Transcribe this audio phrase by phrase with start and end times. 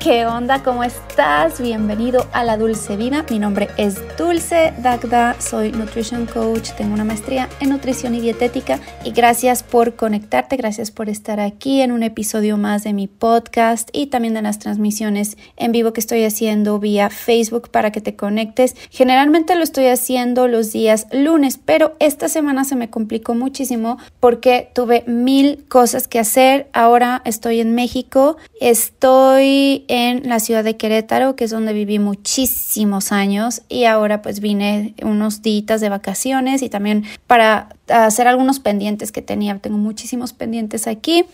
[0.00, 0.62] ¿Qué onda?
[0.62, 1.60] ¿Cómo estás?
[1.60, 3.26] Bienvenido a la Dulce Vida.
[3.28, 8.80] Mi nombre es Dulce Dagda, soy Nutrition Coach, tengo una maestría en nutrición y dietética
[9.04, 13.90] y gracias por conectarte, gracias por estar aquí en un episodio más de mi podcast
[13.92, 18.16] y también de las transmisiones en vivo que estoy haciendo vía Facebook para que te
[18.16, 18.76] conectes.
[18.88, 24.70] Generalmente lo estoy haciendo los días lunes, pero esta semana se me complicó muchísimo porque
[24.74, 26.70] tuve mil cosas que hacer.
[26.72, 33.10] Ahora estoy en México, estoy en la ciudad de Querétaro, que es donde viví muchísimos
[33.10, 39.10] años y ahora pues vine unos días de vacaciones y también para hacer algunos pendientes
[39.10, 39.58] que tenía.
[39.58, 41.24] Tengo muchísimos pendientes aquí.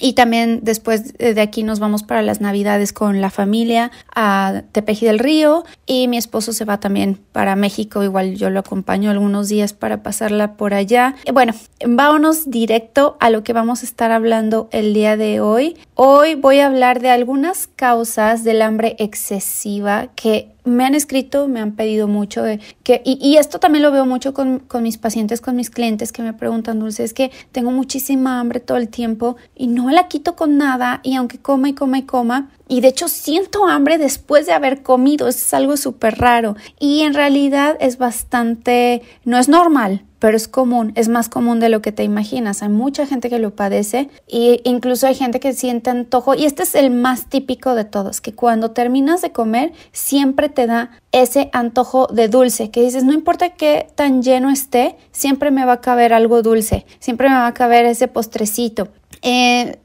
[0.00, 5.06] Y también después de aquí nos vamos para las navidades con la familia a Tepeji
[5.06, 9.48] del Río y mi esposo se va también para México, igual yo lo acompaño algunos
[9.48, 11.16] días para pasarla por allá.
[11.32, 15.76] Bueno, vámonos directo a lo que vamos a estar hablando el día de hoy.
[16.00, 21.58] Hoy voy a hablar de algunas causas del hambre excesiva que me han escrito, me
[21.58, 22.44] han pedido mucho
[22.84, 26.22] que, y, esto también lo veo mucho con, con, mis pacientes, con mis clientes que
[26.22, 30.36] me preguntan, Dulce, es que tengo muchísima hambre todo el tiempo y no la quito
[30.36, 34.46] con nada y aunque coma y coma y coma, y de hecho siento hambre después
[34.46, 40.04] de haber comido, es algo súper raro y en realidad es bastante, no es normal,
[40.18, 42.62] pero es común, es más común de lo que te imaginas.
[42.62, 46.64] Hay mucha gente que lo padece e incluso hay gente que siente antojo y este
[46.64, 51.50] es el más típico de todos, que cuando terminas de comer siempre te da ese
[51.52, 55.80] antojo de dulce, que dices, no importa qué tan lleno esté, siempre me va a
[55.80, 58.88] caber algo dulce, siempre me va a caber ese postrecito.
[59.22, 59.76] Eh,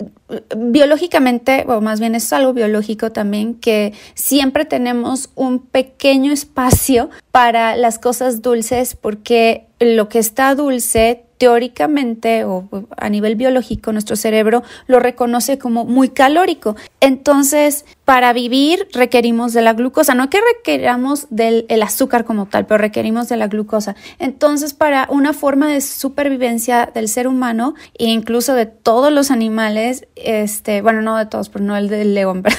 [0.55, 7.75] biológicamente, o más bien es algo biológico también, que siempre tenemos un pequeño espacio para
[7.75, 14.63] las cosas dulces porque lo que está dulce teóricamente o a nivel biológico nuestro cerebro
[14.87, 16.77] lo reconoce como muy calórico.
[17.01, 22.77] Entonces, para vivir requerimos de la glucosa, no que requeramos del azúcar como tal, pero
[22.77, 23.97] requerimos de la glucosa.
[24.19, 30.07] Entonces, para una forma de supervivencia del ser humano e incluso de todos los animales,
[30.15, 32.55] este, bueno, no de todos, pero no el del león, pero,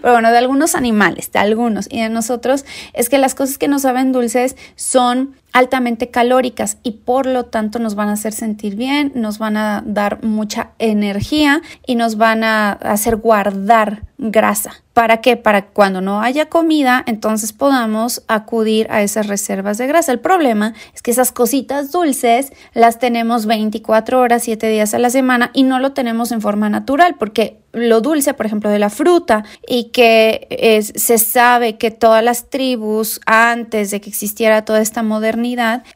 [0.00, 3.66] pero bueno, de algunos animales, de algunos y de nosotros, es que las cosas que
[3.66, 8.76] nos saben dulces son altamente calóricas y por lo tanto nos van a hacer sentir
[8.76, 14.82] bien, nos van a dar mucha energía y nos van a hacer guardar grasa.
[14.92, 15.36] ¿Para qué?
[15.36, 20.12] Para cuando no haya comida, entonces podamos acudir a esas reservas de grasa.
[20.12, 25.10] El problema es que esas cositas dulces las tenemos 24 horas, 7 días a la
[25.10, 28.88] semana y no lo tenemos en forma natural porque lo dulce, por ejemplo, de la
[28.88, 35.02] fruta y que se sabe que todas las tribus antes de que existiera toda esta
[35.02, 35.45] modernidad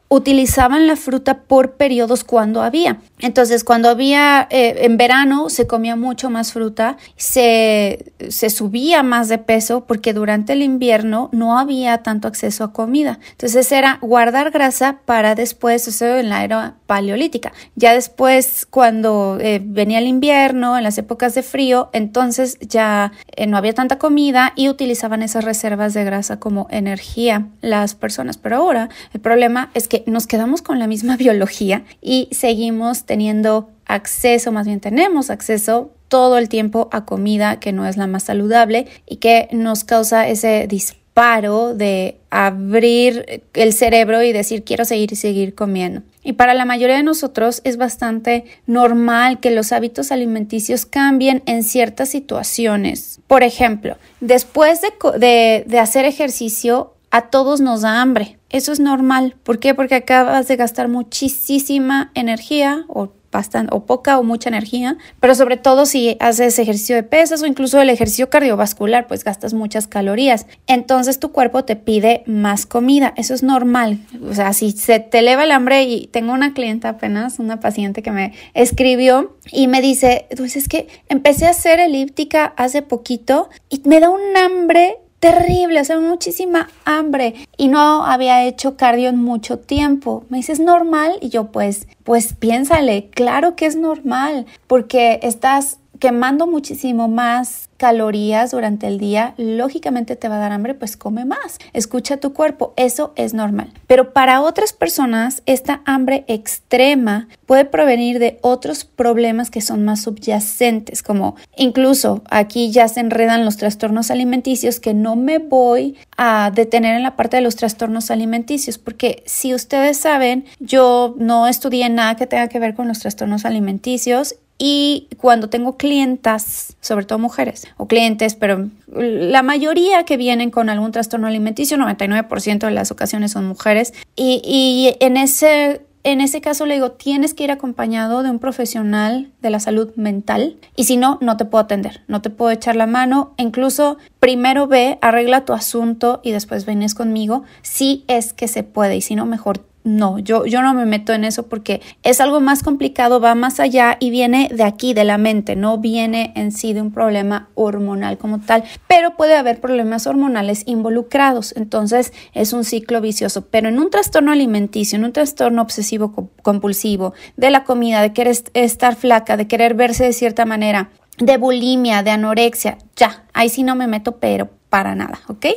[0.07, 2.99] utilizaban la fruta por periodos cuando había.
[3.19, 9.29] Entonces, cuando había eh, en verano se comía mucho más fruta, se, se subía más
[9.29, 13.19] de peso porque durante el invierno no había tanto acceso a comida.
[13.31, 17.53] Entonces era guardar grasa para después, eso en la era paleolítica.
[17.75, 23.47] Ya después, cuando eh, venía el invierno, en las épocas de frío, entonces ya eh,
[23.47, 28.37] no había tanta comida y utilizaban esas reservas de grasa como energía las personas.
[28.37, 29.40] Pero ahora el problema
[29.73, 35.29] es que nos quedamos con la misma biología y seguimos teniendo acceso, más bien tenemos
[35.29, 39.83] acceso todo el tiempo a comida que no es la más saludable y que nos
[39.83, 46.01] causa ese disparo de abrir el cerebro y decir quiero seguir y seguir comiendo.
[46.23, 51.63] Y para la mayoría de nosotros es bastante normal que los hábitos alimenticios cambien en
[51.63, 53.19] ciertas situaciones.
[53.27, 58.39] Por ejemplo, después de, de hacer ejercicio, a todos nos da hambre.
[58.49, 59.35] Eso es normal.
[59.43, 59.75] ¿Por qué?
[59.75, 65.57] Porque acabas de gastar muchísima energía o bastante o poca o mucha energía, pero sobre
[65.57, 70.47] todo si haces ejercicio de pesas o incluso el ejercicio cardiovascular, pues gastas muchas calorías.
[70.67, 73.99] Entonces tu cuerpo te pide más comida, eso es normal.
[74.29, 78.03] O sea, si se te eleva el hambre y tengo una clienta apenas, una paciente
[78.03, 83.49] que me escribió y me dice, pues es que empecé a hacer elíptica hace poquito
[83.69, 89.07] y me da un hambre terrible, o sea, muchísima hambre y no había hecho cardio
[89.07, 90.25] en mucho tiempo.
[90.29, 96.47] Me dices normal y yo pues, pues piénsale, claro que es normal porque estás quemando
[96.47, 101.59] muchísimo más calorías durante el día, lógicamente te va a dar hambre, pues come más.
[101.73, 103.71] Escucha tu cuerpo, eso es normal.
[103.85, 110.01] Pero para otras personas, esta hambre extrema puede provenir de otros problemas que son más
[110.01, 116.51] subyacentes, como incluso aquí ya se enredan los trastornos alimenticios que no me voy a
[116.53, 121.89] detener en la parte de los trastornos alimenticios, porque si ustedes saben, yo no estudié
[121.89, 127.17] nada que tenga que ver con los trastornos alimenticios y cuando tengo clientas, sobre todo
[127.17, 132.91] mujeres o clientes, pero la mayoría que vienen con algún trastorno alimenticio, 99% de las
[132.91, 137.51] ocasiones son mujeres, y, y en ese en ese caso le digo, tienes que ir
[137.51, 140.57] acompañado de un profesional de la salud mental.
[140.75, 144.65] Y si no, no te puedo atender, no te puedo echar la mano, incluso primero
[144.65, 148.95] ve, arregla tu asunto y después vienes conmigo, si es que se puede.
[148.95, 152.39] Y si no, mejor no, yo, yo no me meto en eso porque es algo
[152.39, 156.51] más complicado, va más allá y viene de aquí, de la mente, no viene en
[156.51, 162.53] sí de un problema hormonal como tal, pero puede haber problemas hormonales involucrados, entonces es
[162.53, 167.63] un ciclo vicioso, pero en un trastorno alimenticio, en un trastorno obsesivo compulsivo, de la
[167.63, 172.77] comida, de querer estar flaca, de querer verse de cierta manera, de bulimia, de anorexia,
[172.95, 175.47] ya, ahí sí no me meto, pero para nada, ¿ok?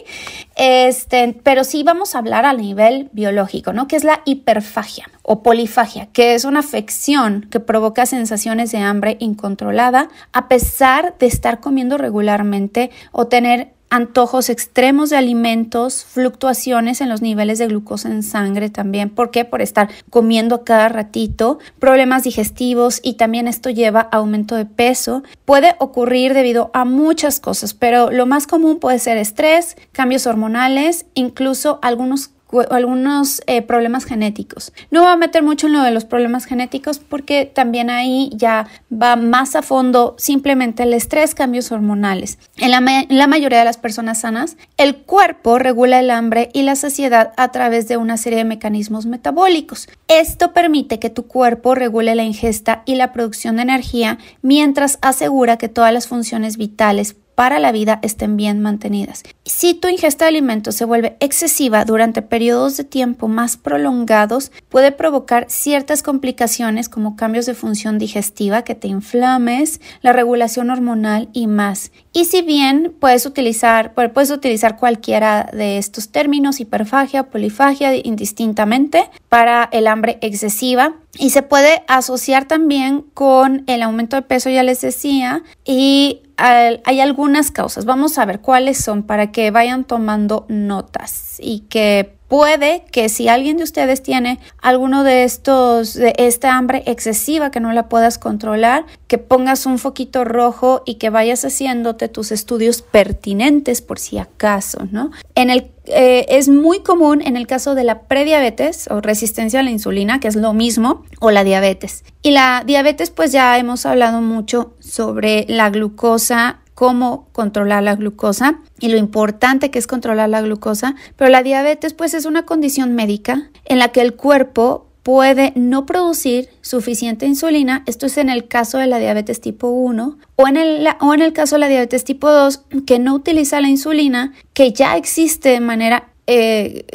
[0.56, 3.86] Este, pero sí vamos a hablar a nivel biológico, ¿no?
[3.86, 9.16] Que es la hiperfagia o polifagia, que es una afección que provoca sensaciones de hambre
[9.20, 17.08] incontrolada a pesar de estar comiendo regularmente o tener antojos extremos de alimentos, fluctuaciones en
[17.08, 19.08] los niveles de glucosa en sangre también.
[19.08, 19.44] ¿Por qué?
[19.44, 25.22] Por estar comiendo cada ratito, problemas digestivos y también esto lleva a aumento de peso.
[25.44, 31.06] Puede ocurrir debido a muchas cosas, pero lo más común puede ser estrés, cambios hormonales,
[31.14, 32.33] incluso algunos
[32.70, 34.72] algunos eh, problemas genéticos.
[34.90, 38.66] No voy a meter mucho en lo de los problemas genéticos porque también ahí ya
[38.90, 42.38] va más a fondo simplemente el estrés, cambios hormonales.
[42.56, 46.62] En la, en la mayoría de las personas sanas, el cuerpo regula el hambre y
[46.62, 49.88] la saciedad a través de una serie de mecanismos metabólicos.
[50.08, 55.56] Esto permite que tu cuerpo regule la ingesta y la producción de energía mientras asegura
[55.56, 59.22] que todas las funciones vitales para la vida estén bien mantenidas.
[59.44, 64.92] Si tu ingesta de alimentos se vuelve excesiva durante periodos de tiempo más prolongados, puede
[64.92, 71.46] provocar ciertas complicaciones como cambios de función digestiva, que te inflames, la regulación hormonal y
[71.46, 71.90] más.
[72.16, 79.68] Y si bien puedes utilizar, puedes utilizar cualquiera de estos términos, hiperfagia, polifagia, indistintamente, para
[79.72, 84.80] el hambre excesiva, y se puede asociar también con el aumento de peso, ya les
[84.80, 87.84] decía, y hay algunas causas.
[87.84, 93.28] Vamos a ver cuáles son para que vayan tomando notas y que puede que si
[93.28, 98.18] alguien de ustedes tiene alguno de estos, de esta hambre excesiva que no la puedas
[98.18, 104.18] controlar, que pongas un foquito rojo y que vayas haciéndote tus estudios pertinentes por si
[104.18, 105.10] acaso, ¿no?
[105.34, 109.62] En el eh, es muy común en el caso de la prediabetes o resistencia a
[109.62, 112.04] la insulina, que es lo mismo, o la diabetes.
[112.22, 118.60] Y la diabetes, pues ya hemos hablado mucho sobre la glucosa cómo controlar la glucosa
[118.80, 122.94] y lo importante que es controlar la glucosa, pero la diabetes pues es una condición
[122.94, 128.48] médica en la que el cuerpo puede no producir suficiente insulina, esto es en el
[128.48, 131.68] caso de la diabetes tipo 1 o en, el, o en el caso de la
[131.68, 136.86] diabetes tipo 2 que no utiliza la insulina que ya existe de manera eh,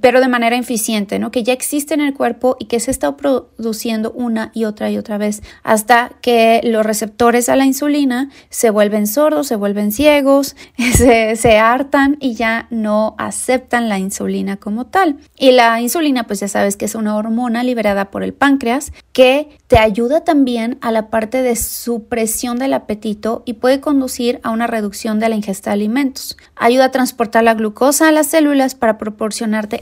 [0.00, 1.30] pero de manera eficiente, ¿no?
[1.30, 4.98] Que ya existe en el cuerpo y que se está produciendo una y otra y
[4.98, 10.56] otra vez hasta que los receptores a la insulina se vuelven sordos, se vuelven ciegos,
[10.94, 15.18] se, se hartan y ya no aceptan la insulina como tal.
[15.38, 19.58] Y la insulina, pues ya sabes que es una hormona liberada por el páncreas que
[19.66, 24.66] te ayuda también a la parte de supresión del apetito y puede conducir a una
[24.66, 26.36] reducción de la ingesta de alimentos.
[26.56, 28.98] Ayuda a transportar la glucosa a las células para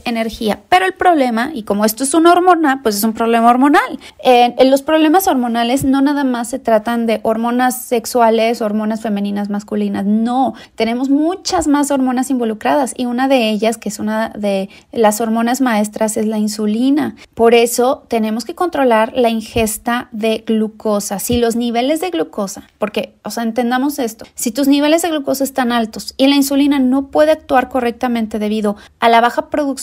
[0.04, 0.60] energía.
[0.68, 3.98] Pero el problema, y como esto es una hormona, pues es un problema hormonal.
[4.22, 10.04] en los problemas hormonales no nada más se tratan de hormonas sexuales, hormonas femeninas, masculinas.
[10.04, 15.20] No, tenemos muchas más hormonas involucradas y una de ellas, que es una de las
[15.20, 17.16] hormonas maestras, es la insulina.
[17.34, 21.18] Por eso tenemos que controlar la ingesta de glucosa.
[21.18, 25.44] Si los niveles de glucosa, porque, o sea, entendamos esto, si tus niveles de glucosa
[25.44, 29.79] están altos y la insulina no puede actuar correctamente debido a la baja producción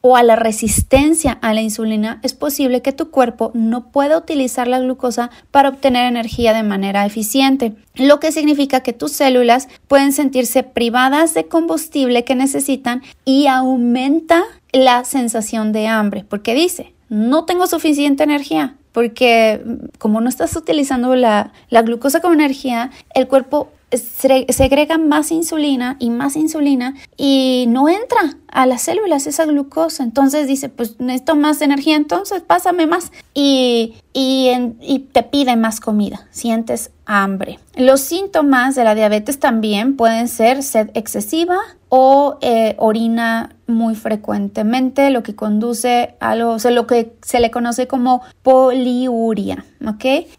[0.00, 4.68] o a la resistencia a la insulina, es posible que tu cuerpo no pueda utilizar
[4.68, 10.12] la glucosa para obtener energía de manera eficiente, lo que significa que tus células pueden
[10.12, 17.44] sentirse privadas de combustible que necesitan y aumenta la sensación de hambre, porque dice, no
[17.44, 19.62] tengo suficiente energía, porque
[19.98, 26.10] como no estás utilizando la, la glucosa como energía, el cuerpo segrega más insulina y
[26.10, 30.02] más insulina y no entra a las células esa glucosa.
[30.02, 33.12] Entonces dice, pues necesito más energía, entonces pásame más.
[33.34, 37.58] Y, y, te pide más comida, sientes hambre.
[37.76, 45.10] Los síntomas de la diabetes también pueden ser sed excesiva o eh, orina muy frecuentemente,
[45.10, 49.64] lo que conduce a lo, lo que se le conoce como poliuria.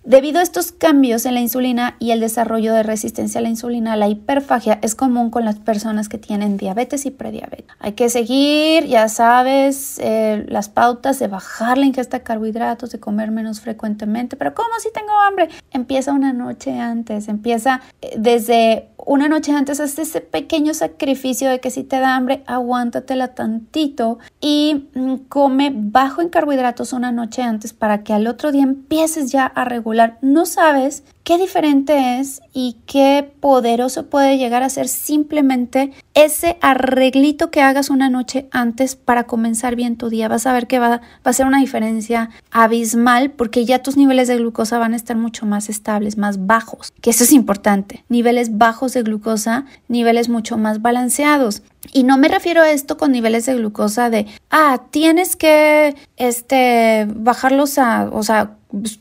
[0.04, 3.96] Debido a estos cambios en la insulina y el desarrollo de resistencia a la insulina,
[3.96, 7.68] la hiperfagia es común con las personas que tienen diabetes y prediabetes.
[7.80, 13.00] Hay que seguir, ya sabes, eh, las pautas de bajar la ingesta de carbohidratos, de
[13.01, 15.50] comer menos frecuentemente, pero ¿cómo si tengo hambre?
[15.72, 21.60] Empieza una noche antes, empieza eh, desde una noche antes, haz ese pequeño sacrificio de
[21.60, 27.41] que si te da hambre, aguántatela tantito y mm, come bajo en carbohidratos una noche
[27.41, 30.20] antes para que al otro día empieces ya a regular.
[30.22, 37.51] No sabes qué diferente es y qué poderoso puede llegar a ser simplemente ese arreglito
[37.51, 40.27] que hagas una noche antes para comenzar bien tu día.
[40.27, 44.38] Vas a ver que va, a ser una diferencia abismal porque ya tus niveles de
[44.38, 48.03] glucosa van a estar mucho más estables, más bajos, que eso es importante.
[48.09, 51.62] Niveles bajos de glucosa, niveles mucho más balanceados.
[51.93, 57.07] Y no me refiero a esto con niveles de glucosa de, ah, tienes que, este,
[57.07, 58.55] bajarlos a, o sea,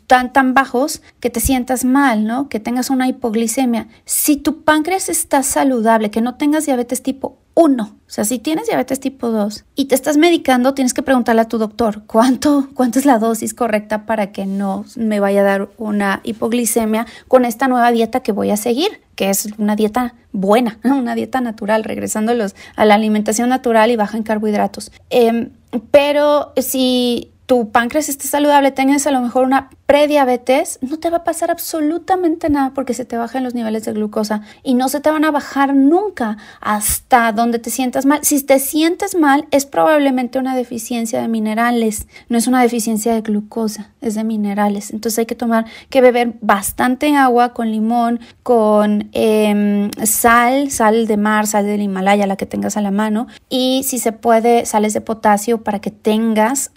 [0.06, 2.48] tan, tan bajos que te sientas mal, ¿no?
[2.48, 3.88] Que tengas una hipoglicemia.
[4.04, 8.68] Si tu páncreas está saludable, que no tengas diabetes tipo 1, o sea, si tienes
[8.68, 12.98] diabetes tipo 2 y te estás medicando, tienes que preguntarle a tu doctor cuánto, cuánto
[12.98, 17.68] es la dosis correcta para que no me vaya a dar una hipoglicemia con esta
[17.68, 22.32] nueva dieta que voy a seguir, que es una dieta buena, una dieta natural, regresando
[22.32, 24.92] a la alimentación natural y baja en carbohidratos.
[25.10, 25.50] Em,
[25.90, 31.17] pero si tu páncreas está saludable, tengas a lo mejor una prediabetes, no te va
[31.17, 35.00] a pasar absolutamente nada porque se te bajan los niveles de glucosa y no se
[35.00, 38.23] te van a bajar nunca hasta donde te sientas mal.
[38.23, 43.23] Si te sientes mal, es probablemente una deficiencia de minerales, no es una deficiencia de
[43.23, 44.90] glucosa, es de minerales.
[44.90, 51.17] Entonces hay que tomar, que beber bastante agua con limón, con em, sal, sal de
[51.17, 54.93] mar, sal del Himalaya, la que tengas a la mano, y si se puede, sales
[54.93, 56.73] de potasio para que tengas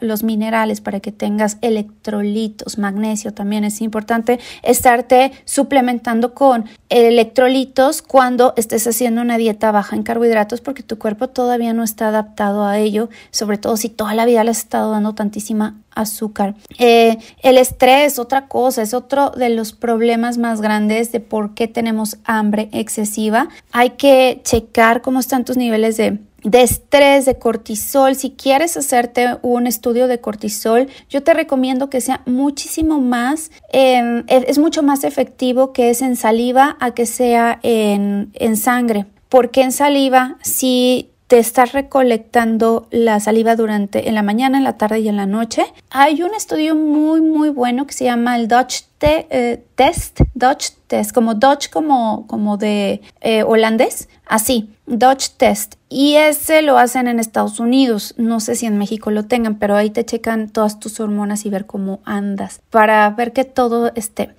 [0.00, 8.54] los minerales, para que tengas electrolitos magnesio también es importante estarte suplementando con electrolitos cuando
[8.56, 12.78] estés haciendo una dieta baja en carbohidratos porque tu cuerpo todavía no está adaptado a
[12.78, 16.54] ello, sobre todo si toda la vida le has estado dando tantísima azúcar.
[16.78, 21.68] Eh, el estrés, otra cosa, es otro de los problemas más grandes de por qué
[21.68, 23.48] tenemos hambre excesiva.
[23.72, 28.14] Hay que checar cómo están tus niveles de de estrés, de cortisol.
[28.14, 34.22] Si quieres hacerte un estudio de cortisol, yo te recomiendo que sea muchísimo más, em,
[34.28, 39.06] es mucho más efectivo que es en saliva a que sea en, en sangre.
[39.28, 44.76] Porque en saliva, si te estás recolectando la saliva durante en la mañana, en la
[44.78, 45.64] tarde y en la noche.
[45.90, 51.12] Hay un estudio muy muy bueno que se llama el Dutch eh, Test, Dutch Test,
[51.12, 55.74] como Dutch como, como de eh, holandés, así, Dutch Test.
[55.88, 58.14] Y ese lo hacen en Estados Unidos.
[58.16, 61.50] No sé si en México lo tengan, pero ahí te checan todas tus hormonas y
[61.50, 64.34] ver cómo andas para ver que todo esté.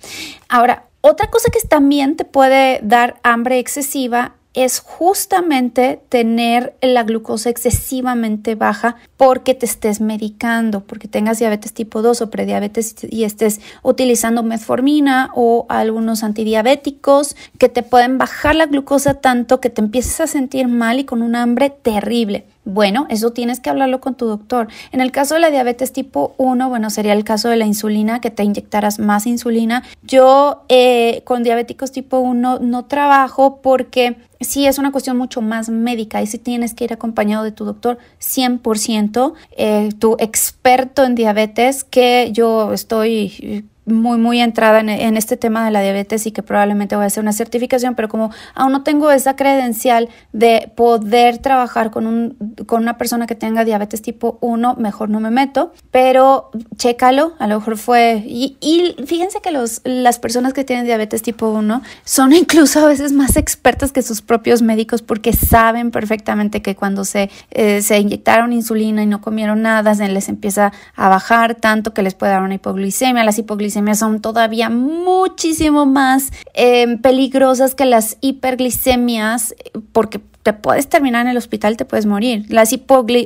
[0.48, 7.50] Ahora, otra cosa que también te puede dar hambre excesiva es justamente tener la glucosa
[7.50, 13.60] excesivamente baja porque te estés medicando, porque tengas diabetes tipo 2 o prediabetes y estés
[13.82, 20.20] utilizando metformina o algunos antidiabéticos que te pueden bajar la glucosa tanto que te empieces
[20.20, 22.46] a sentir mal y con un hambre terrible.
[22.68, 24.68] Bueno, eso tienes que hablarlo con tu doctor.
[24.92, 28.20] En el caso de la diabetes tipo 1, bueno, sería el caso de la insulina,
[28.20, 29.84] que te inyectaras más insulina.
[30.02, 35.70] Yo eh, con diabéticos tipo 1 no trabajo porque sí es una cuestión mucho más
[35.70, 41.14] médica y si tienes que ir acompañado de tu doctor 100%, eh, tu experto en
[41.14, 46.42] diabetes, que yo estoy muy, muy entrada en, este tema de la diabetes y que
[46.42, 51.38] probablemente voy a hacer una certificación, pero como aún no tengo esa credencial de poder
[51.38, 55.72] trabajar con, un, con una persona que tenga diabetes tipo 1, mejor no me meto,
[55.90, 60.84] pero chécalo, a lo mejor fue, y, y fíjense que los, las personas que tienen
[60.84, 65.90] diabetes tipo 1 son incluso a veces más expertas que sus propios médicos porque saben
[65.90, 70.72] perfectamente que cuando se, eh, se inyectaron insulina y no comieron nada, se les empieza
[70.94, 76.32] a bajar tanto que les puede dar una hipoglicemia, las hipoglicemias son todavía muchísimo más
[76.54, 79.54] em, peligrosas que las hiperglicemias
[79.92, 82.46] porque te puedes terminar en el hospital, te puedes morir.
[82.48, 82.74] Las,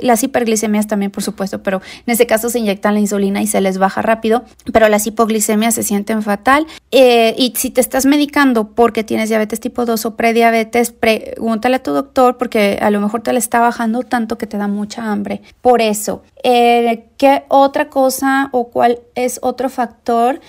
[0.02, 3.60] las hiperglicemias también, por supuesto, pero en ese caso se inyectan la insulina y se
[3.60, 6.66] les baja rápido, pero las hipoglicemias se sienten fatal.
[6.90, 11.82] Eh, y si te estás medicando porque tienes diabetes tipo 2 o prediabetes, pregúntale a
[11.84, 15.04] tu doctor porque a lo mejor te le está bajando tanto que te da mucha
[15.04, 15.42] hambre.
[15.60, 20.40] Por eso, eh, ¿qué otra cosa o cuál es otro factor?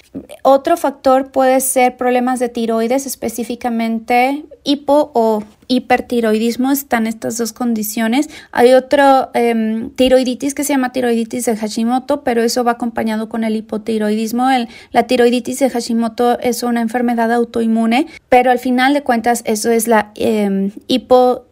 [0.41, 8.29] Otro factor puede ser problemas de tiroides, específicamente hipo o hipertiroidismo, están estas dos condiciones.
[8.51, 13.43] Hay otro em, tiroiditis que se llama tiroiditis de Hashimoto, pero eso va acompañado con
[13.43, 14.49] el hipotiroidismo.
[14.49, 19.71] El, la tiroiditis de Hashimoto es una enfermedad autoinmune, pero al final de cuentas eso
[19.71, 21.45] es la eh, hipo...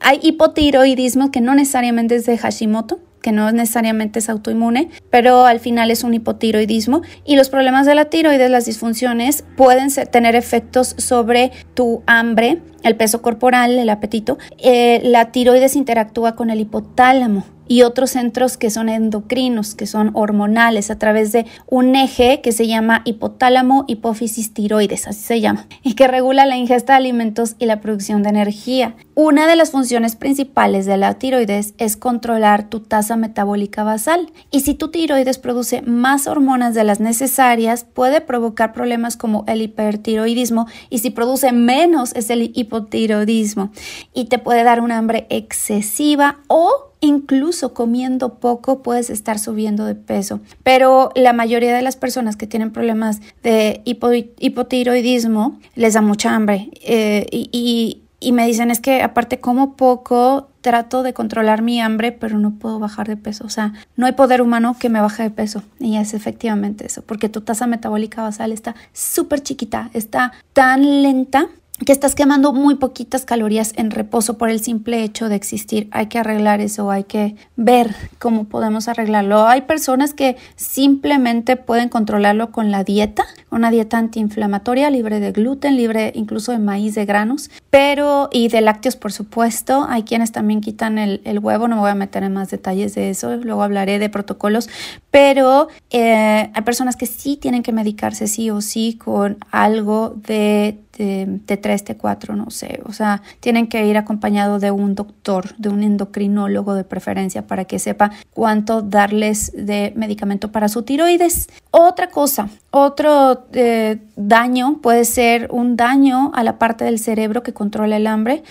[0.00, 5.58] Hay hipotiroidismo que no necesariamente es de Hashimoto, que no necesariamente es autoinmune, pero al
[5.58, 7.02] final es un hipotiroidismo.
[7.24, 12.96] Y los problemas de la tiroides, las disfunciones pueden tener efectos sobre tu hambre, el
[12.96, 14.38] peso corporal, el apetito.
[14.58, 20.10] Eh, la tiroides interactúa con el hipotálamo y otros centros que son endocrinos, que son
[20.14, 25.66] hormonales, a través de un eje que se llama hipotálamo hipófisis tiroides, así se llama,
[25.82, 28.94] y que regula la ingesta de alimentos y la producción de energía.
[29.14, 34.60] Una de las funciones principales de la tiroides es controlar tu tasa metabólica basal, y
[34.60, 40.66] si tu tiroides produce más hormonas de las necesarias, puede provocar problemas como el hipertiroidismo,
[40.90, 43.70] y si produce menos es el hipotiroidismo,
[44.14, 49.94] y te puede dar un hambre excesiva o incluso comiendo poco puedes estar subiendo de
[49.94, 50.40] peso.
[50.62, 56.70] Pero la mayoría de las personas que tienen problemas de hipotiroidismo les da mucha hambre
[56.82, 62.12] eh, y, y me dicen es que aparte como poco trato de controlar mi hambre
[62.12, 65.22] pero no puedo bajar de peso o sea no hay poder humano que me baje
[65.22, 70.32] de peso y es efectivamente eso porque tu tasa metabólica basal está súper chiquita está
[70.54, 71.46] tan lenta
[71.84, 75.88] que estás quemando muy poquitas calorías en reposo por el simple hecho de existir.
[75.90, 79.46] Hay que arreglar eso, hay que ver cómo podemos arreglarlo.
[79.46, 85.76] Hay personas que simplemente pueden controlarlo con la dieta, una dieta antiinflamatoria, libre de gluten,
[85.76, 89.86] libre incluso de maíz, de granos, pero y de lácteos, por supuesto.
[89.88, 93.10] Hay quienes también quitan el, huevo, no me voy a meter en más detalles de
[93.10, 94.70] eso, luego hablaré de protocolos,
[95.16, 100.78] pero eh, hay personas que sí tienen que medicarse sí o sí con algo de
[100.92, 102.80] T3, T4, no sé.
[102.84, 107.64] O sea, tienen que ir acompañado de un doctor, de un endocrinólogo de preferencia para
[107.64, 111.48] que sepa cuánto darles de medicamento para su tiroides.
[111.70, 117.54] Otra cosa, otro eh, daño puede ser un daño a la parte del cerebro que
[117.54, 118.42] controla el hambre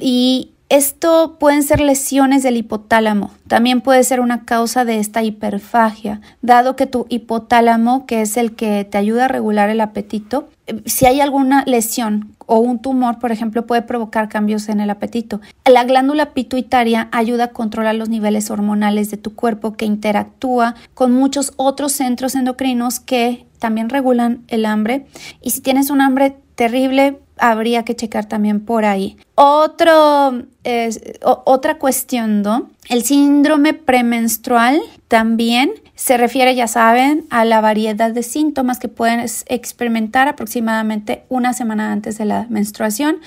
[0.00, 3.30] y esto pueden ser lesiones del hipotálamo.
[3.46, 8.54] También puede ser una causa de esta hiperfagia, dado que tu hipotálamo, que es el
[8.54, 13.18] que te ayuda a regular el apetito, eh, si hay alguna lesión o un tumor,
[13.18, 15.42] por ejemplo, puede provocar cambios en el apetito.
[15.70, 21.12] La glándula pituitaria ayuda a controlar los niveles hormonales de tu cuerpo que interactúa con
[21.12, 25.06] muchos otros centros endocrinos que también regulan el hambre.
[25.40, 29.16] Y si tienes un hambre terrible, habría que checar también por ahí.
[29.34, 30.44] Otro,
[31.22, 32.70] otra cuestión, ¿no?
[32.88, 39.20] El síndrome premenstrual también se refiere, ya saben, a la variedad de síntomas que pueden
[39.46, 43.20] experimentar aproximadamente una semana antes de la menstruación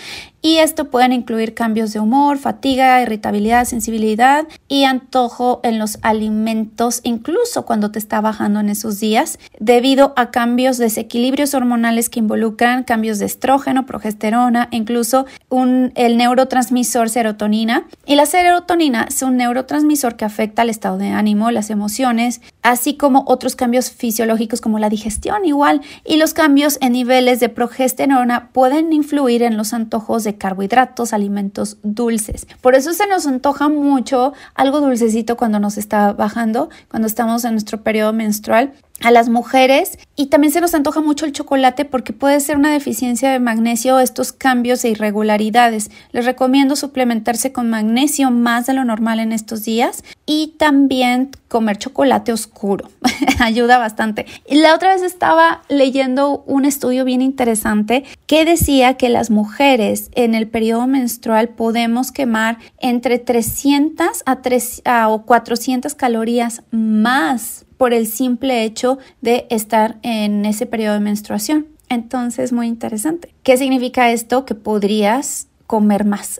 [0.45, 7.01] y esto pueden incluir cambios de humor, fatiga, irritabilidad, sensibilidad y antojo en los alimentos,
[7.01, 12.83] incluso cuando te está bajando en esos días, debido a cambios, desequilibrios hormonales que involucran
[12.83, 17.87] cambios de estrógeno, progesterona, incluso el neurotransmisor serotonina.
[18.05, 22.97] Y la serotonina es un neurotransmisor que afecta al estado de ánimo, las emociones, así
[22.97, 25.81] como otros cambios fisiológicos como la digestión igual.
[26.03, 31.77] Y los cambios en niveles de progesterona pueden influir en los antojos de carbohidratos, alimentos
[31.83, 32.47] dulces.
[32.61, 37.51] Por eso se nos antoja mucho algo dulcecito cuando nos está bajando, cuando estamos en
[37.51, 42.13] nuestro periodo menstrual a las mujeres y también se nos antoja mucho el chocolate porque
[42.13, 45.91] puede ser una deficiencia de magnesio estos cambios e irregularidades.
[46.11, 51.77] Les recomiendo suplementarse con magnesio más de lo normal en estos días y también comer
[51.77, 52.89] chocolate oscuro.
[53.39, 54.25] Ayuda bastante.
[54.49, 60.35] La otra vez estaba leyendo un estudio bien interesante que decía que las mujeres en
[60.35, 68.07] el periodo menstrual podemos quemar entre 300 a, 3, o 400 calorías más por el
[68.07, 71.67] simple hecho de estar en ese periodo de menstruación.
[71.89, 73.33] Entonces, muy interesante.
[73.43, 74.45] ¿Qué significa esto?
[74.45, 76.37] Que podrías comer más.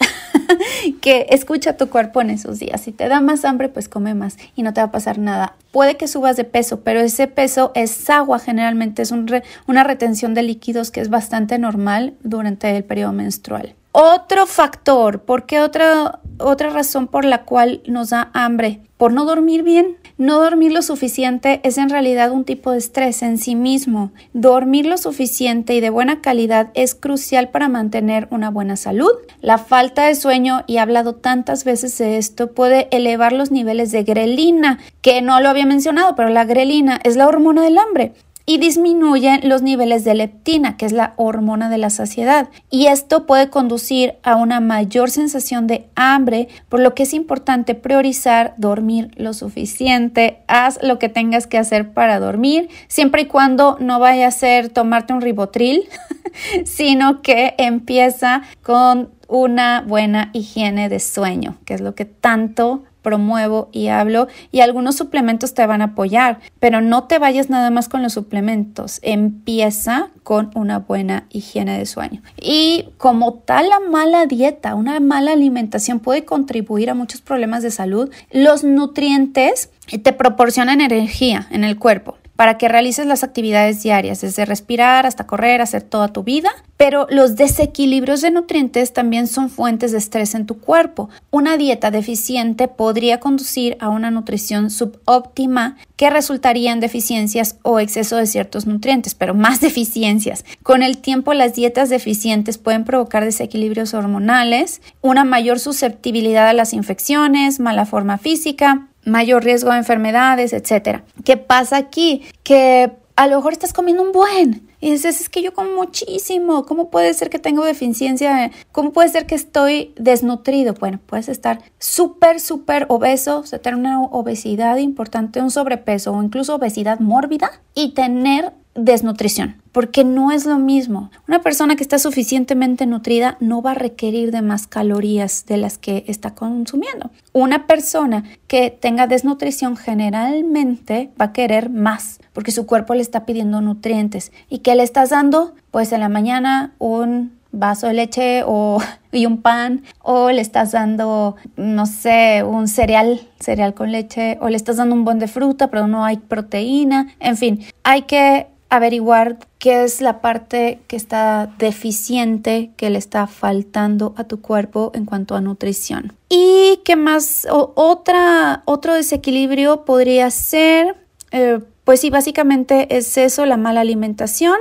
[1.02, 2.82] que escucha tu cuerpo en esos días.
[2.82, 5.56] Si te da más hambre, pues come más y no te va a pasar nada.
[5.71, 10.43] Puede que subas de peso, pero ese peso es agua, generalmente es una retención de
[10.43, 13.76] líquidos que es bastante normal durante el periodo menstrual.
[13.97, 18.81] Otro factor, ¿por qué otra, otra razón por la cual nos da hambre?
[18.97, 19.95] Por no dormir bien.
[20.17, 24.12] No dormir lo suficiente es en realidad un tipo de estrés en sí mismo.
[24.34, 29.13] Dormir lo suficiente y de buena calidad es crucial para mantener una buena salud.
[29.39, 33.93] La falta de sueño, y he hablado tantas veces de esto, puede elevar los niveles
[33.93, 38.12] de grelina, que no lo había mencionado, pero la grelina es la hormona del hambre
[38.45, 42.49] y disminuyen los niveles de leptina, que es la hormona de la saciedad.
[42.69, 47.73] Y esto puede conducir a una mayor sensación de hambre, por lo que es importante
[47.75, 50.39] priorizar dormir lo suficiente.
[50.47, 54.69] Haz lo que tengas que hacer para dormir, siempre y cuando no vaya a ser
[54.69, 55.84] tomarte un ribotril,
[56.65, 63.70] sino que empieza con una buena higiene de sueño, que es lo que tanto promuevo
[63.72, 67.88] y hablo y algunos suplementos te van a apoyar, pero no te vayas nada más
[67.88, 72.24] con los suplementos, empieza con una buena higiene de sueño.
[72.41, 77.70] Y como tal la mala dieta, una mala alimentación puede contribuir a muchos problemas de
[77.70, 79.70] salud, los nutrientes
[80.04, 85.26] te proporcionan energía en el cuerpo para que realices las actividades diarias, desde respirar hasta
[85.26, 86.50] correr, hacer toda tu vida.
[86.78, 91.10] Pero los desequilibrios de nutrientes también son fuentes de estrés en tu cuerpo.
[91.32, 98.17] Una dieta deficiente podría conducir a una nutrición subóptima que resultaría en deficiencias o exceso
[98.17, 100.43] de ciertos nutrientes, pero más deficiencias.
[100.63, 106.74] Con el tiempo las dietas deficientes pueden provocar desequilibrios hormonales, una mayor susceptibilidad a las
[106.74, 111.04] infecciones, mala forma física, mayor riesgo de enfermedades, etcétera.
[111.24, 112.24] ¿Qué pasa aquí?
[112.44, 116.65] Que a lo mejor estás comiendo un buen y dices, es que yo como muchísimo,
[116.65, 118.52] ¿cómo puede ser que tengo deficiencia?
[118.72, 120.74] ¿Cómo puede ser que estoy desnutrido?
[120.74, 126.22] Bueno, puedes estar súper, súper obeso, o sea, tener una obesidad importante, un sobrepeso o
[126.22, 131.10] incluso obesidad mórbida y tener desnutrición, porque no es lo mismo.
[131.28, 135.78] Una persona que está suficientemente nutrida no va a requerir de más calorías de las
[135.78, 137.10] que está consumiendo.
[137.32, 143.26] Una persona que tenga desnutrición generalmente va a querer más, porque su cuerpo le está
[143.26, 144.32] pidiendo nutrientes.
[144.50, 145.56] ¿Y qué le estás dando?
[145.72, 150.74] Pues en la mañana un vaso de leche o y un pan o le estás
[150.74, 155.30] dando no sé un cereal cereal con leche o le estás dando un buen de
[155.30, 160.95] fruta pero no hay proteína en fin hay que averiguar qué es la parte que
[160.95, 166.13] está deficiente, que le está faltando a tu cuerpo en cuanto a nutrición.
[166.30, 170.95] Y qué más, otra, otro desequilibrio podría ser,
[171.32, 174.58] eh, pues sí, básicamente es eso, la mala alimentación.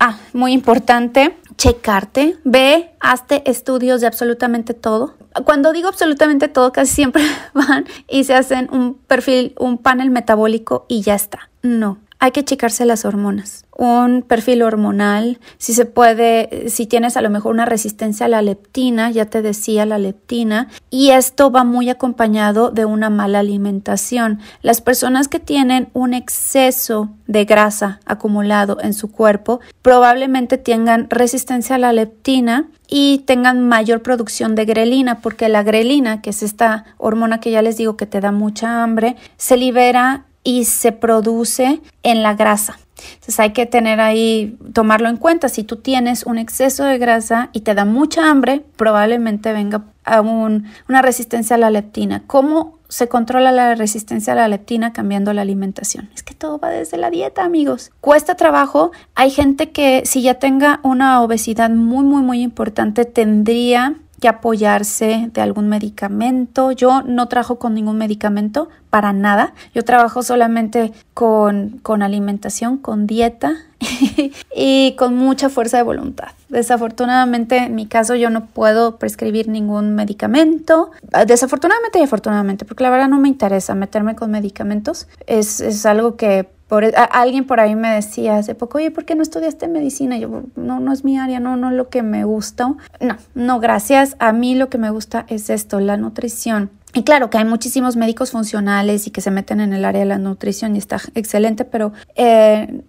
[0.00, 5.14] ah, muy importante, checarte, ve, hazte estudios de absolutamente todo.
[5.44, 7.22] Cuando digo absolutamente todo, casi siempre
[7.54, 11.50] van y se hacen un perfil, un panel metabólico y ya está.
[11.62, 17.22] No, hay que checarse las hormonas, un perfil hormonal, si se puede, si tienes a
[17.22, 21.62] lo mejor una resistencia a la leptina, ya te decía la leptina, y esto va
[21.62, 24.40] muy acompañado de una mala alimentación.
[24.62, 31.76] Las personas que tienen un exceso de grasa acumulado en su cuerpo probablemente tengan resistencia
[31.76, 36.84] a la leptina y tengan mayor producción de grelina, porque la grelina, que es esta
[36.96, 41.82] hormona que ya les digo que te da mucha hambre, se libera y se produce
[42.02, 42.78] en la grasa.
[42.96, 45.50] Entonces hay que tener ahí, tomarlo en cuenta.
[45.50, 50.22] Si tú tienes un exceso de grasa y te da mucha hambre, probablemente venga a
[50.22, 52.22] una resistencia a la leptina.
[52.26, 56.08] ¿Cómo se controla la resistencia a la leptina cambiando la alimentación?
[56.14, 57.90] Es que todo va desde la dieta, amigos.
[58.00, 58.90] Cuesta trabajo.
[59.14, 65.30] Hay gente que si ya tenga una obesidad muy, muy, muy importante, tendría que apoyarse
[65.32, 66.72] de algún medicamento.
[66.72, 69.54] Yo no trabajo con ningún medicamento para nada.
[69.74, 73.54] Yo trabajo solamente con, con alimentación, con dieta
[74.54, 76.28] y con mucha fuerza de voluntad.
[76.48, 80.90] Desafortunadamente, en mi caso, yo no puedo prescribir ningún medicamento.
[81.26, 85.06] Desafortunadamente y afortunadamente, porque la verdad no me interesa meterme con medicamentos.
[85.26, 89.14] Es, es algo que e, alguien por ahí me decía hace poco, oye, ¿por qué
[89.14, 90.18] no estudiaste medicina?
[90.18, 92.74] yo, no, no es mi área, no, no es lo que me gusta.
[93.00, 94.16] No, no, gracias.
[94.18, 96.70] A mí lo que me gusta es esto, la nutrición.
[96.94, 100.06] Y claro que hay muchísimos médicos funcionales y que se meten en el área de
[100.06, 102.82] la nutrición y está excelente, pero eh,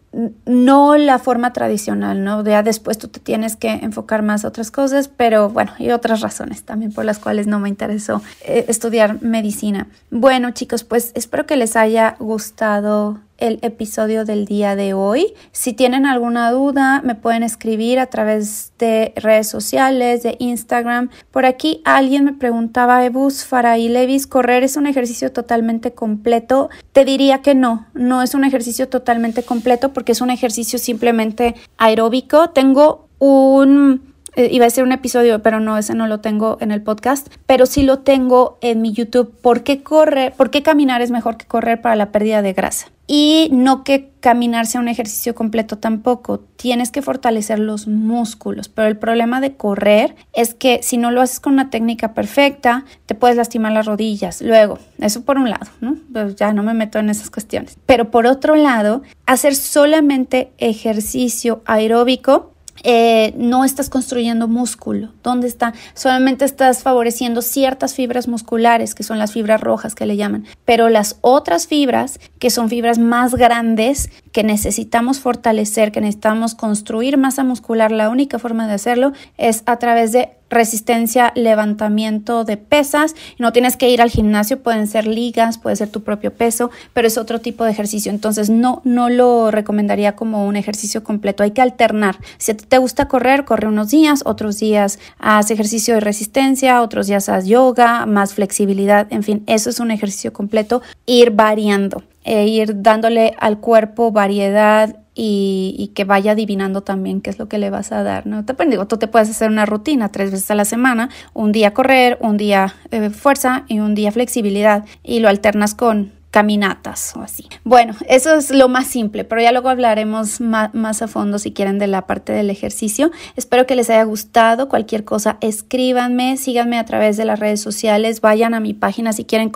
[0.45, 2.43] no la forma tradicional, ¿no?
[2.45, 6.21] Ya después tú te tienes que enfocar más a otras cosas, pero bueno, y otras
[6.21, 9.87] razones también por las cuales no me interesó eh, estudiar medicina.
[10.11, 15.33] Bueno, chicos, pues espero que les haya gustado el episodio del día de hoy.
[15.51, 21.09] Si tienen alguna duda, me pueden escribir a través de redes sociales, de Instagram.
[21.31, 23.47] Por aquí alguien me preguntaba, Ebus,
[23.77, 26.69] y Levis, ¿correr es un ejercicio totalmente completo?
[26.93, 31.55] Te diría que no, no es un ejercicio totalmente completo porque es un ejercicio simplemente
[31.77, 32.51] aeróbico.
[32.51, 34.08] Tengo un
[34.39, 37.27] eh, iba a ser un episodio, pero no, ese no lo tengo en el podcast,
[37.45, 39.33] pero sí lo tengo en mi YouTube.
[39.41, 40.31] ¿Por qué correr?
[40.31, 42.87] ¿Por qué caminar es mejor que correr para la pérdida de grasa?
[43.05, 46.39] Y no que caminar sea un ejercicio completo tampoco.
[46.55, 48.69] Tienes que fortalecer los músculos.
[48.69, 52.85] Pero el problema de correr es que si no lo haces con una técnica perfecta,
[53.07, 54.41] te puedes lastimar las rodillas.
[54.41, 55.97] Luego, eso por un lado, ¿no?
[56.13, 57.77] Pues ya no me meto en esas cuestiones.
[57.85, 65.13] Pero por otro lado, hacer solamente ejercicio aeróbico eh, no estás construyendo músculo.
[65.23, 65.73] ¿Dónde está?
[65.93, 70.45] Solamente estás favoreciendo ciertas fibras musculares, que son las fibras rojas que le llaman.
[70.65, 77.17] Pero las otras fibras, que son fibras más grandes, que necesitamos fortalecer, que necesitamos construir
[77.17, 83.15] masa muscular, la única forma de hacerlo es a través de resistencia, levantamiento de pesas.
[83.37, 87.07] No tienes que ir al gimnasio, pueden ser ligas, puede ser tu propio peso, pero
[87.07, 88.11] es otro tipo de ejercicio.
[88.11, 91.43] Entonces no, no lo recomendaría como un ejercicio completo.
[91.43, 92.17] Hay que alternar.
[92.37, 97.29] Si te gusta correr, corre unos días, otros días haz ejercicio de resistencia, otros días
[97.29, 99.07] haz yoga, más flexibilidad.
[99.11, 100.81] En fin, eso es un ejercicio completo.
[101.05, 102.03] Ir variando.
[102.23, 107.57] E ir dándole al cuerpo variedad y, que vaya adivinando también qué es lo que
[107.57, 108.45] le vas a dar, ¿no?
[108.45, 111.73] Te digo, tú te puedes hacer una rutina tres veces a la semana, un día
[111.73, 117.21] correr, un día eh, fuerza y un día flexibilidad y lo alternas con caminatas o
[117.21, 117.47] así.
[117.63, 121.79] Bueno, eso es lo más simple, pero ya luego hablaremos más, a fondo si quieren
[121.79, 123.11] de la parte del ejercicio.
[123.35, 124.69] Espero que les haya gustado.
[124.69, 129.25] Cualquier cosa, escríbanme, síganme a través de las redes sociales, vayan a mi página si
[129.25, 129.51] quieren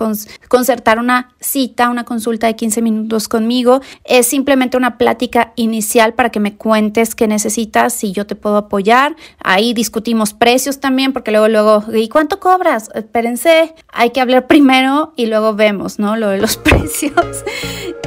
[0.48, 3.82] concertar una cita, una consulta de 15 minutos conmigo.
[4.04, 8.58] Es simplemente una plática inicial para que me cuentes qué necesitas, si yo te puedo
[8.58, 9.16] apoyar.
[9.44, 12.90] Ahí discutimos precios también, porque luego, luego, ¿y cuánto cobras?
[12.96, 16.16] Espérense, hay que hablar primero y luego vemos, ¿no?
[16.16, 17.44] Lo de los precios.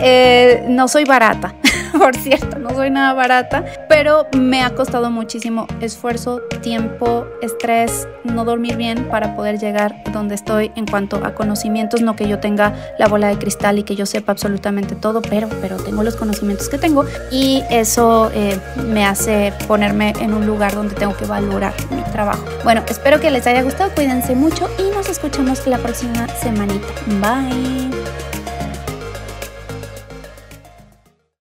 [0.02, 1.54] Eh, no soy barata,
[1.98, 8.44] por cierto, no soy nada barata, pero me ha costado muchísimo esfuerzo, tiempo, estrés, no
[8.44, 12.74] dormir bien para poder llegar donde estoy en cuanto a conocimientos, no que yo tenga
[12.98, 16.68] la bola de cristal y que yo sepa absolutamente todo, pero, pero tengo los conocimientos
[16.68, 21.72] que tengo y eso eh, me hace ponerme en un lugar donde tengo que valorar
[21.90, 22.44] mi trabajo.
[22.64, 26.86] Bueno, espero que les haya gustado, cuídense mucho y nos escuchamos la próxima semanita.
[27.20, 28.35] Bye.